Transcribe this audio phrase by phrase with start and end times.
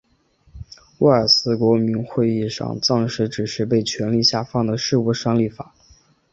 [0.97, 2.49] 威尔斯国民议会
[2.81, 5.75] 暂时只在被权力下放的事务上立法。